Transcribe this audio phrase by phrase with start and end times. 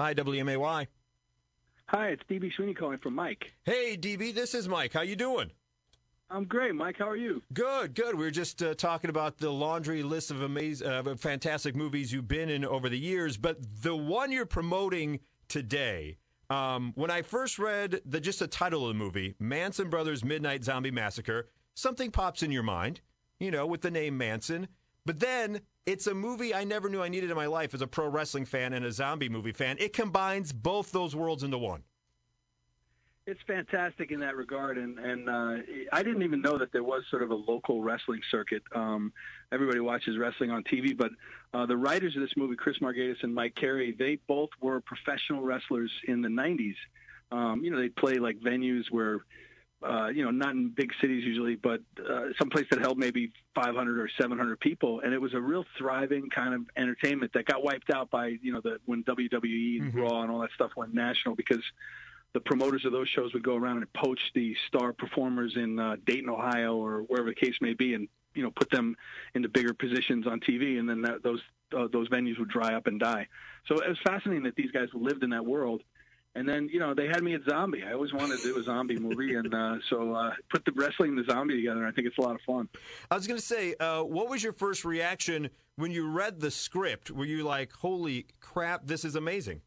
[0.00, 0.86] Hi, WMAY.
[1.88, 3.52] Hi, it's DB Sweeney calling from Mike.
[3.64, 4.94] Hey, DB, this is Mike.
[4.94, 5.50] How you doing?
[6.30, 6.96] I'm great, Mike.
[6.98, 7.42] How are you?
[7.52, 8.14] Good, good.
[8.14, 12.28] We were just uh, talking about the laundry list of amazing, uh, fantastic movies you've
[12.28, 16.16] been in over the years, but the one you're promoting today.
[16.48, 20.64] Um, when I first read the just the title of the movie, Manson Brothers Midnight
[20.64, 23.02] Zombie Massacre, something pops in your mind,
[23.38, 24.68] you know, with the name Manson.
[25.04, 27.86] But then it's a movie I never knew I needed in my life as a
[27.86, 29.76] pro wrestling fan and a zombie movie fan.
[29.78, 31.82] It combines both those worlds into one.
[33.26, 35.56] It's fantastic in that regard, and and uh,
[35.92, 38.62] I didn't even know that there was sort of a local wrestling circuit.
[38.74, 39.12] Um,
[39.52, 41.10] everybody watches wrestling on TV, but
[41.54, 45.42] uh, the writers of this movie, Chris Margetis and Mike Carey, they both were professional
[45.42, 46.74] wrestlers in the '90s.
[47.30, 49.20] Um, you know, they'd play like venues where
[49.82, 53.98] uh, you know, not in big cities usually, but uh, someplace that held maybe 500
[53.98, 57.90] or 700 people, and it was a real thriving kind of entertainment that got wiped
[57.90, 60.00] out by you know the when WWE and mm-hmm.
[60.00, 61.62] Raw and all that stuff went national because
[62.34, 65.96] the promoters of those shows would go around and poach the star performers in uh,
[66.04, 68.96] Dayton, Ohio, or wherever the case may be, and you know put them
[69.34, 71.40] into bigger positions on TV, and then that, those
[71.76, 73.26] uh, those venues would dry up and die.
[73.66, 75.82] So it was fascinating that these guys lived in that world
[76.34, 77.82] and then, you know, they had me at Zombie.
[77.82, 81.10] I always wanted to do a zombie movie, and uh, so uh, put the wrestling
[81.10, 81.86] and the zombie together.
[81.86, 82.68] I think it's a lot of fun.
[83.10, 86.50] I was going to say, uh, what was your first reaction when you read the
[86.50, 87.10] script?
[87.10, 89.62] Were you like, "Holy crap, this is amazing"?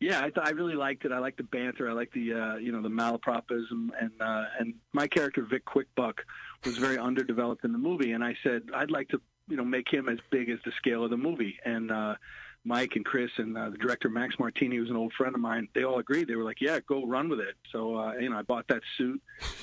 [0.00, 1.12] Yeah, I, th- I really liked it.
[1.12, 1.90] I liked the banter.
[1.90, 6.20] I liked the uh, you know the malapropism, and uh, and my character Vic Quickbuck
[6.64, 9.92] was very underdeveloped in the movie, and I said I'd like to you know make
[9.92, 12.14] him as big as the scale of the movie, and uh,
[12.68, 15.68] Mike and Chris and uh, the director Max Martini, who's an old friend of mine,
[15.74, 16.28] they all agreed.
[16.28, 18.82] They were like, "Yeah, go run with it." So uh, you know, I bought that
[18.98, 19.20] suit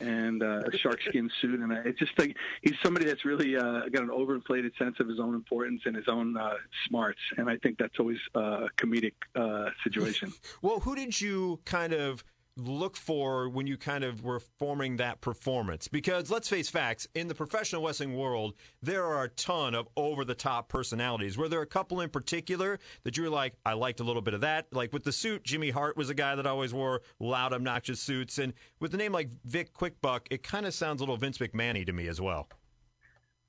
[0.00, 4.02] and uh, a sharkskin suit, and it's just like he's somebody that's really uh, got
[4.02, 6.54] an overinflated sense of his own importance and his own uh,
[6.88, 10.32] smarts, and I think that's always uh, a comedic uh, situation.
[10.62, 12.24] well, who did you kind of
[12.56, 15.88] look for when you kind of were forming that performance?
[15.88, 20.24] Because let's face facts, in the professional wrestling world, there are a ton of over
[20.24, 21.36] the top personalities.
[21.36, 24.34] Were there a couple in particular that you were like, I liked a little bit
[24.34, 24.66] of that?
[24.72, 28.38] Like with the suit, Jimmy Hart was a guy that always wore loud, obnoxious suits.
[28.38, 31.84] And with the name like Vic Quickbuck, it kind of sounds a little Vince McMahon
[31.86, 32.48] to me as well.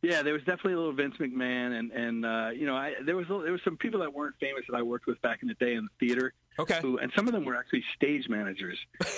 [0.01, 3.15] Yeah, there was definitely a little Vince McMahon, and and uh, you know, I, there
[3.15, 5.55] was there was some people that weren't famous that I worked with back in the
[5.55, 6.33] day in the theater.
[6.59, 6.79] Okay.
[6.81, 8.77] Who, and some of them were actually stage managers,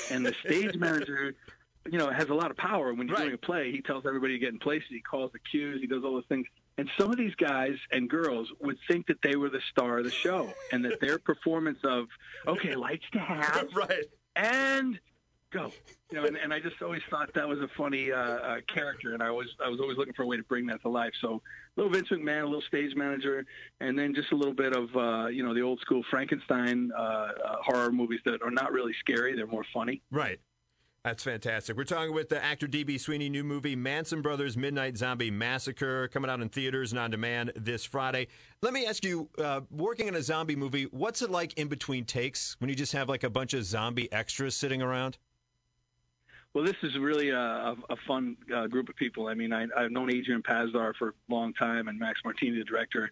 [0.09, 1.35] and the stage manager,
[1.89, 2.93] you know, has a lot of power.
[2.93, 3.23] When you're right.
[3.23, 4.87] doing a play, he tells everybody to get in places.
[4.89, 5.79] He calls the cues.
[5.81, 6.47] He does all those things.
[6.77, 10.05] And some of these guys and girls would think that they were the star of
[10.05, 12.07] the show, and that their performance of
[12.47, 14.05] okay, lights to have, right,
[14.37, 14.97] and
[15.51, 15.71] go.
[16.11, 19.13] You know, and, and I just always thought that was a funny uh, uh, character,
[19.13, 21.13] and I was I was always looking for a way to bring that to life.
[21.21, 21.41] So
[21.75, 23.45] little Vince McMahon, a little stage manager,
[23.79, 27.01] and then just a little bit of uh, you know the old school Frankenstein uh,
[27.01, 30.01] uh, horror movies that are not really scary; they're more funny.
[30.11, 30.39] Right.
[31.03, 31.77] That's fantastic.
[31.77, 36.29] We're talking with the actor DB Sweeney, new movie Manson Brothers Midnight Zombie Massacre, coming
[36.29, 38.27] out in theaters and on demand this Friday.
[38.61, 42.03] Let me ask you, uh, working in a zombie movie, what's it like in between
[42.03, 45.17] takes when you just have like a bunch of zombie extras sitting around?
[46.53, 49.27] Well, this is really a, a, fun uh, group of people.
[49.27, 52.63] I mean, I, I've known Adrian Pasdar for a long time, and Max Martini, the
[52.63, 53.11] director,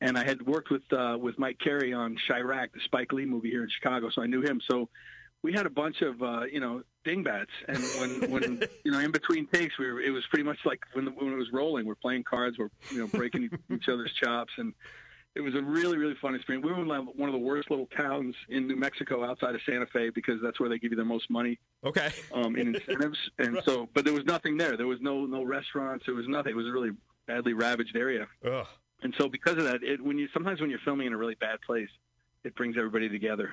[0.00, 3.50] and I had worked with uh, with Mike Carey on Chi-Raq, the Spike Lee movie
[3.50, 4.60] here in Chicago, so I knew him.
[4.70, 4.88] So
[5.42, 9.10] we had a bunch of uh, you know dingbats, and when when you know in
[9.10, 11.86] between takes, we were, it was pretty much like when the, when it was rolling,
[11.86, 14.74] we're playing cards, we're you know breaking each other's chops, and
[15.36, 16.64] it was a really really fun experience.
[16.64, 19.86] We were in one of the worst little towns in New Mexico outside of Santa
[19.86, 21.58] Fe because that's where they give you the most money.
[21.84, 22.10] Okay.
[22.32, 24.76] Um, in incentives, and so but there was nothing there.
[24.76, 26.06] There was no no restaurants.
[26.06, 26.52] There was nothing.
[26.52, 26.90] It was a really
[27.26, 28.26] badly ravaged area.
[28.44, 28.66] Ugh.
[29.02, 31.34] And so because of that, it, when you sometimes when you're filming in a really
[31.34, 31.90] bad place,
[32.44, 33.52] it brings everybody together.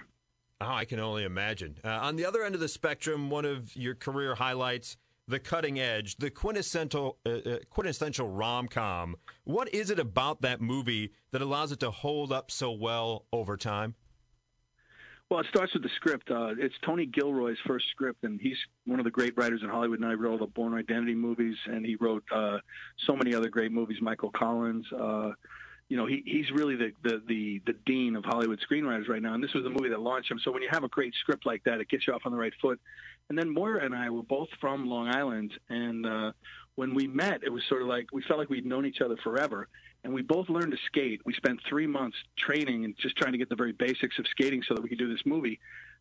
[0.61, 1.77] Oh, I can only imagine.
[1.83, 4.95] Uh, on the other end of the spectrum, one of your career highlights
[5.27, 9.15] the cutting edge, the quintessential uh, uh, quintessential rom com.
[9.43, 13.57] What is it about that movie that allows it to hold up so well over
[13.57, 13.95] time?
[15.29, 16.29] Well, it starts with the script.
[16.29, 19.99] Uh, it's Tony Gilroy's first script, and he's one of the great writers in Hollywood.
[19.99, 22.57] Now he wrote all the Bourne Identity movies, and he wrote uh,
[23.07, 23.97] so many other great movies.
[24.01, 24.85] Michael Collins.
[25.89, 29.33] You know, he, he's really the, the, the, the dean of Hollywood screenwriters right now.
[29.33, 30.39] And this was the movie that launched him.
[30.43, 32.37] So when you have a great script like that, it gets you off on the
[32.37, 32.79] right foot.
[33.29, 35.51] And then Moira and I were both from Long Island.
[35.69, 36.31] And uh,
[36.75, 39.17] when we met, it was sort of like we felt like we'd known each other
[39.23, 39.67] forever.
[40.03, 41.21] And we both learned to skate.
[41.25, 44.61] We spent three months training and just trying to get the very basics of skating
[44.67, 45.59] so that we could do this movie.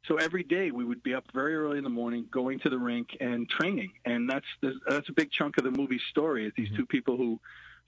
[0.08, 2.79] So every day we would be up very early in the morning, going to the
[2.79, 3.93] rink and training.
[4.05, 4.46] And that's
[4.88, 6.46] that's a big chunk of the movie story.
[6.46, 6.79] Is these mm-hmm.
[6.79, 7.38] two people who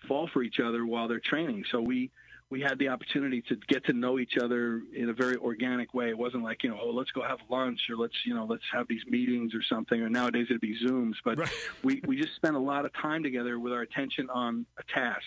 [0.06, 1.64] fall for each other while they're training.
[1.70, 2.10] So we
[2.50, 6.10] we had the opportunity to get to know each other in a very organic way.
[6.10, 8.62] It wasn't like you know, oh, let's go have lunch or let's you know, let's
[8.72, 10.00] have these meetings or something.
[10.00, 11.50] Or nowadays it'd be Zooms, but right.
[11.82, 15.26] we we just spent a lot of time together with our attention on a task,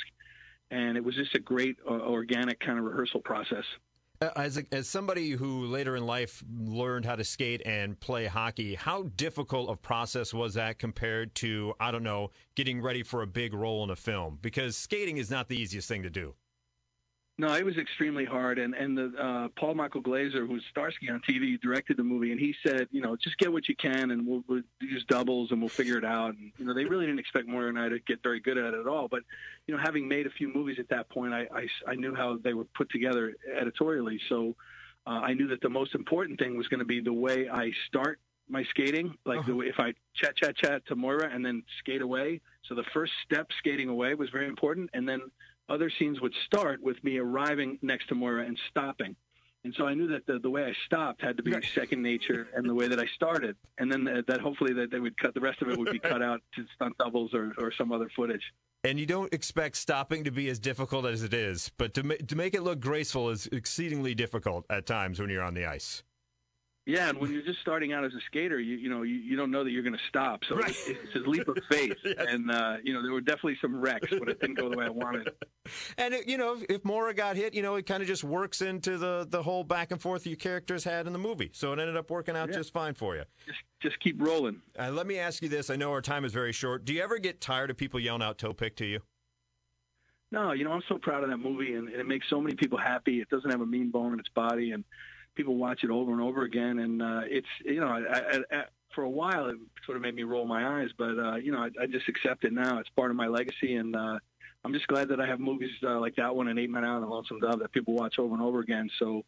[0.72, 3.66] and it was just a great uh, organic kind of rehearsal process.
[4.20, 8.26] Uh, as, a, as somebody who later in life learned how to skate and play
[8.26, 13.22] hockey, how difficult of process was that compared to, I don't know, getting ready for
[13.22, 14.40] a big role in a film?
[14.42, 16.34] Because skating is not the easiest thing to do.
[17.40, 21.22] No, it was extremely hard, and and the uh, Paul Michael Glaser, who's Starsky on
[21.22, 24.26] TV, directed the movie, and he said, you know, just get what you can, and
[24.26, 26.34] we'll, we'll use doubles, and we'll figure it out.
[26.34, 28.74] And you know, they really didn't expect Moira and I to get very good at
[28.74, 29.08] it at all.
[29.08, 29.22] But
[29.68, 32.38] you know, having made a few movies at that point, I I, I knew how
[32.44, 34.56] they were put together editorially, so
[35.06, 37.72] uh, I knew that the most important thing was going to be the way I
[37.88, 38.20] start
[38.50, 39.48] my skating, like uh-huh.
[39.48, 42.42] the way if I chat chat chat to Moira and then skate away.
[42.68, 45.22] So the first step skating away was very important, and then
[45.70, 49.16] other scenes would start with me arriving next to Moira and stopping.
[49.64, 52.48] And so I knew that the, the way I stopped had to be second nature,
[52.56, 55.34] and the way that I started, and then the, that hopefully that they would cut
[55.34, 58.10] the rest of it would be cut out to stunt doubles or, or some other
[58.16, 58.54] footage.
[58.84, 62.16] And you don't expect stopping to be as difficult as it is, but to ma-
[62.28, 66.04] to make it look graceful is exceedingly difficult at times when you're on the ice.
[66.88, 69.36] Yeah, and when you're just starting out as a skater, you you know you, you
[69.36, 70.70] don't know that you're going to stop, so right.
[70.70, 71.98] it's, it's a leap of faith.
[72.06, 72.16] yes.
[72.18, 74.86] And uh, you know there were definitely some wrecks, but it didn't go the way
[74.86, 75.30] I wanted.
[75.98, 78.24] And it, you know if, if Moira got hit, you know it kind of just
[78.24, 81.74] works into the the whole back and forth your characters had in the movie, so
[81.74, 82.56] it ended up working out yeah.
[82.56, 83.24] just fine for you.
[83.46, 84.62] Just just keep rolling.
[84.80, 86.86] Uh, let me ask you this: I know our time is very short.
[86.86, 89.02] Do you ever get tired of people yelling out "toe pick" to you?
[90.32, 92.56] No, you know I'm so proud of that movie, and, and it makes so many
[92.56, 93.20] people happy.
[93.20, 94.86] It doesn't have a mean bone in its body, and
[95.38, 98.64] people watch it over and over again, and uh, it's you know, I, I, I,
[98.94, 99.56] for a while it
[99.86, 102.44] sort of made me roll my eyes, but uh, you know, I, I just accept
[102.44, 102.80] it now.
[102.80, 104.20] It's part of my legacy, and uh,
[104.66, 107.02] I'm just glad that I have movies uh, like that one and Eight Men Out
[107.02, 108.90] and Lonesome Dove that people watch over and over again.
[109.00, 109.24] So.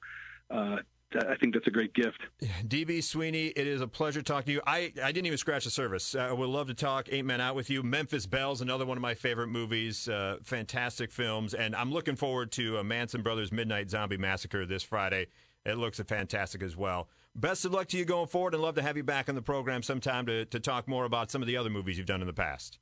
[0.52, 0.78] Uh,
[1.16, 2.20] I think that's a great gift.
[2.68, 4.62] DB Sweeney, it is a pleasure talking to you.
[4.68, 6.14] I, I didn't even scratch the surface.
[6.14, 7.82] I would love to talk Eight Men Out with you.
[7.82, 10.08] Memphis Belle's another one of my favorite movies.
[10.08, 11.56] Uh, fantastic films.
[11.56, 15.28] And I'm looking forward to a Manson Brothers Midnight Zombie Massacre this Friday
[15.66, 17.10] it looks fantastic as well.
[17.36, 19.42] Best of luck to you going forward, and love to have you back on the
[19.42, 22.28] program sometime to, to talk more about some of the other movies you've done in
[22.28, 22.80] the past.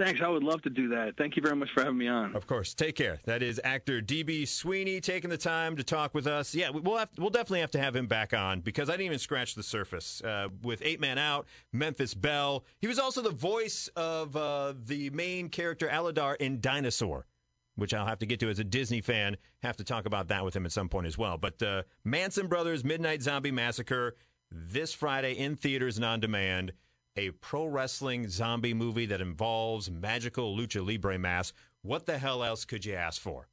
[0.00, 0.22] Thanks.
[0.22, 1.18] I would love to do that.
[1.18, 2.34] Thank you very much for having me on.
[2.34, 2.72] Of course.
[2.72, 3.20] Take care.
[3.26, 6.54] That is actor DB Sweeney taking the time to talk with us.
[6.54, 9.18] Yeah, we'll have, we'll definitely have to have him back on because I didn't even
[9.18, 10.22] scratch the surface.
[10.22, 15.10] Uh, with Eight Man Out, Memphis Belle, he was also the voice of uh, the
[15.10, 17.26] main character Aladar in Dinosaur
[17.80, 19.36] which I'll have to get to as a Disney fan.
[19.62, 21.38] Have to talk about that with him at some point as well.
[21.38, 24.14] But uh, Manson Brothers Midnight Zombie Massacre
[24.50, 26.72] this Friday in theaters and on demand.
[27.16, 31.52] A pro wrestling zombie movie that involves magical lucha libre mass.
[31.82, 33.48] What the hell else could you ask for?